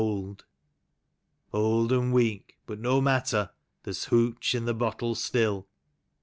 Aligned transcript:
"Old 0.03 0.45
and 1.91 2.11
weak, 2.11 2.57
but 2.65 2.79
no 2.79 2.99
matter, 3.01 3.51
there's' 3.83 4.05
hooch' 4.05 4.55
in 4.55 4.65
the 4.65 4.73
bottle 4.73 5.13
still. 5.13 5.67